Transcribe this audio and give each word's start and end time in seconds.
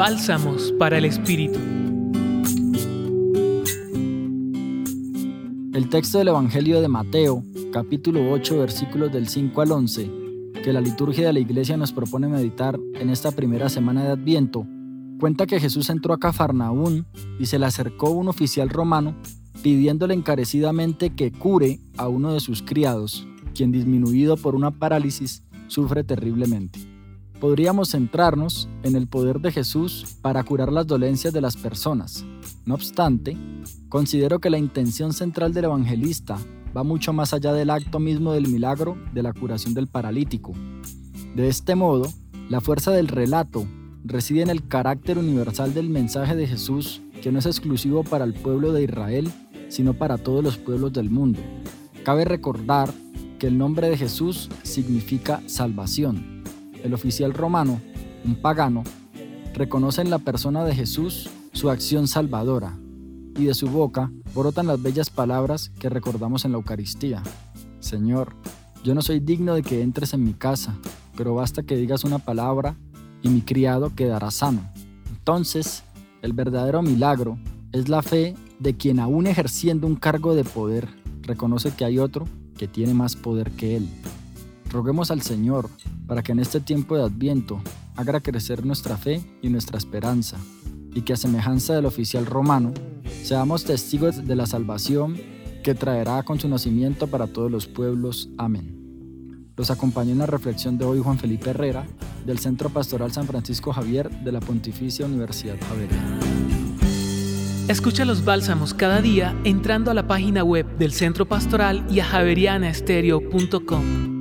Bálsamos 0.00 0.72
para 0.78 0.96
el 0.96 1.04
Espíritu. 1.04 1.58
El 5.74 5.90
texto 5.90 6.16
del 6.16 6.28
Evangelio 6.28 6.80
de 6.80 6.88
Mateo, 6.88 7.44
capítulo 7.70 8.32
8, 8.32 8.60
versículos 8.60 9.12
del 9.12 9.28
5 9.28 9.60
al 9.60 9.72
11, 9.72 10.10
que 10.64 10.72
la 10.72 10.80
liturgia 10.80 11.26
de 11.26 11.34
la 11.34 11.40
iglesia 11.40 11.76
nos 11.76 11.92
propone 11.92 12.28
meditar 12.28 12.80
en 12.94 13.10
esta 13.10 13.30
primera 13.30 13.68
semana 13.68 14.02
de 14.02 14.12
Adviento, 14.12 14.66
cuenta 15.20 15.44
que 15.44 15.60
Jesús 15.60 15.90
entró 15.90 16.14
a 16.14 16.18
Cafarnaún 16.18 17.04
y 17.38 17.44
se 17.44 17.58
le 17.58 17.66
acercó 17.66 18.08
un 18.08 18.28
oficial 18.28 18.70
romano 18.70 19.14
pidiéndole 19.62 20.14
encarecidamente 20.14 21.10
que 21.10 21.30
cure 21.30 21.78
a 21.98 22.08
uno 22.08 22.32
de 22.32 22.40
sus 22.40 22.62
criados, 22.62 23.28
quien 23.54 23.70
disminuido 23.70 24.38
por 24.38 24.54
una 24.54 24.70
parálisis 24.70 25.42
sufre 25.66 26.04
terriblemente. 26.04 26.99
Podríamos 27.40 27.90
centrarnos 27.92 28.68
en 28.82 28.96
el 28.96 29.06
poder 29.06 29.40
de 29.40 29.50
Jesús 29.50 30.18
para 30.20 30.44
curar 30.44 30.70
las 30.70 30.86
dolencias 30.86 31.32
de 31.32 31.40
las 31.40 31.56
personas. 31.56 32.22
No 32.66 32.74
obstante, 32.74 33.34
considero 33.88 34.40
que 34.40 34.50
la 34.50 34.58
intención 34.58 35.14
central 35.14 35.54
del 35.54 35.64
evangelista 35.64 36.36
va 36.76 36.84
mucho 36.84 37.14
más 37.14 37.32
allá 37.32 37.54
del 37.54 37.70
acto 37.70 37.98
mismo 37.98 38.34
del 38.34 38.48
milagro 38.48 38.98
de 39.14 39.22
la 39.22 39.32
curación 39.32 39.72
del 39.72 39.86
paralítico. 39.86 40.52
De 41.34 41.48
este 41.48 41.74
modo, 41.74 42.12
la 42.50 42.60
fuerza 42.60 42.90
del 42.90 43.08
relato 43.08 43.64
reside 44.04 44.42
en 44.42 44.50
el 44.50 44.68
carácter 44.68 45.16
universal 45.16 45.72
del 45.72 45.88
mensaje 45.88 46.36
de 46.36 46.46
Jesús 46.46 47.00
que 47.22 47.32
no 47.32 47.38
es 47.38 47.46
exclusivo 47.46 48.04
para 48.04 48.24
el 48.24 48.34
pueblo 48.34 48.72
de 48.72 48.84
Israel, 48.84 49.32
sino 49.68 49.94
para 49.94 50.18
todos 50.18 50.44
los 50.44 50.58
pueblos 50.58 50.92
del 50.92 51.08
mundo. 51.08 51.40
Cabe 52.04 52.26
recordar 52.26 52.92
que 53.38 53.46
el 53.46 53.56
nombre 53.56 53.88
de 53.88 53.96
Jesús 53.96 54.50
significa 54.62 55.42
salvación. 55.46 56.29
El 56.82 56.94
oficial 56.94 57.34
romano, 57.34 57.80
un 58.24 58.36
pagano, 58.36 58.84
reconoce 59.54 60.02
en 60.02 60.10
la 60.10 60.18
persona 60.18 60.64
de 60.64 60.74
Jesús 60.74 61.28
su 61.52 61.70
acción 61.70 62.06
salvadora, 62.08 62.78
y 63.36 63.44
de 63.44 63.54
su 63.54 63.68
boca 63.68 64.10
brotan 64.34 64.66
las 64.66 64.82
bellas 64.82 65.10
palabras 65.10 65.70
que 65.78 65.88
recordamos 65.88 66.44
en 66.44 66.52
la 66.52 66.58
Eucaristía. 66.58 67.22
Señor, 67.80 68.34
yo 68.84 68.94
no 68.94 69.02
soy 69.02 69.20
digno 69.20 69.54
de 69.54 69.62
que 69.62 69.82
entres 69.82 70.12
en 70.14 70.24
mi 70.24 70.34
casa, 70.34 70.74
pero 71.16 71.34
basta 71.34 71.62
que 71.62 71.76
digas 71.76 72.04
una 72.04 72.18
palabra 72.18 72.76
y 73.22 73.28
mi 73.28 73.42
criado 73.42 73.94
quedará 73.94 74.30
sano. 74.30 74.70
Entonces, 75.10 75.82
el 76.22 76.32
verdadero 76.32 76.82
milagro 76.82 77.38
es 77.72 77.88
la 77.88 78.02
fe 78.02 78.34
de 78.58 78.76
quien 78.76 79.00
aún 79.00 79.26
ejerciendo 79.26 79.86
un 79.86 79.96
cargo 79.96 80.34
de 80.34 80.44
poder 80.44 80.88
reconoce 81.22 81.72
que 81.72 81.84
hay 81.84 81.98
otro 81.98 82.26
que 82.56 82.68
tiene 82.68 82.94
más 82.94 83.16
poder 83.16 83.50
que 83.52 83.76
Él. 83.76 83.88
Roguemos 84.70 85.10
al 85.10 85.22
Señor 85.22 85.68
para 86.06 86.22
que 86.22 86.32
en 86.32 86.38
este 86.38 86.60
tiempo 86.60 86.96
de 86.96 87.02
Adviento 87.02 87.60
haga 87.96 88.20
crecer 88.20 88.64
nuestra 88.64 88.96
fe 88.96 89.20
y 89.42 89.48
nuestra 89.48 89.78
esperanza, 89.78 90.36
y 90.94 91.02
que 91.02 91.12
a 91.12 91.16
semejanza 91.16 91.74
del 91.74 91.86
oficial 91.86 92.24
romano, 92.24 92.72
seamos 93.22 93.64
testigos 93.64 94.26
de 94.26 94.36
la 94.36 94.46
salvación 94.46 95.16
que 95.62 95.74
traerá 95.74 96.22
con 96.22 96.40
su 96.40 96.48
nacimiento 96.48 97.08
para 97.08 97.26
todos 97.26 97.50
los 97.50 97.66
pueblos. 97.66 98.30
Amén. 98.38 98.78
Los 99.56 99.70
acompañó 99.70 100.12
en 100.12 100.18
la 100.18 100.26
reflexión 100.26 100.78
de 100.78 100.84
hoy 100.84 101.00
Juan 101.00 101.18
Felipe 101.18 101.50
Herrera, 101.50 101.86
del 102.24 102.38
Centro 102.38 102.70
Pastoral 102.70 103.12
San 103.12 103.26
Francisco 103.26 103.72
Javier 103.72 104.10
de 104.10 104.32
la 104.32 104.40
Pontificia 104.40 105.04
Universidad 105.04 105.56
Javeriana. 105.68 106.20
Escucha 107.68 108.04
los 108.04 108.24
bálsamos 108.24 108.74
cada 108.74 109.02
día 109.02 109.36
entrando 109.44 109.90
a 109.90 109.94
la 109.94 110.06
página 110.06 110.42
web 110.42 110.66
del 110.78 110.92
Centro 110.92 111.26
Pastoral 111.26 111.84
y 111.90 112.00
a 112.00 112.04
javerianaestereo.com. 112.04 114.19